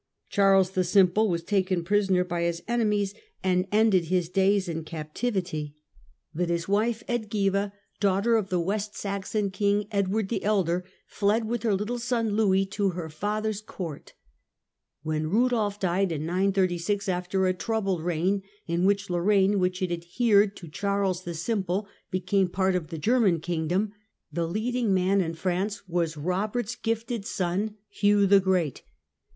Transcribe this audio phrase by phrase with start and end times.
[0.29, 3.13] Charles the Simple was taken prisoner by his (lUvli^^ ^ enemies,
[3.43, 5.75] and ended his days in captivity,
[6.33, 8.35] but his wife f2B$^6 43 44 THE CENTRAL PERIOD OF THE MIDDLE AGE Edgiva, daughter
[8.37, 12.89] of the West Saxon king Edward the Elder, fled with her little son Louis to
[12.89, 14.13] her father's court.
[15.03, 20.55] When Kudolf died in 936, after a troubled reign, in which Lorraine, which had adhered
[20.55, 23.93] to Charles the Simple, became part of the German kingdom,
[24.33, 28.81] the leading man in France was Eobert's gifted son, Hugh the Great.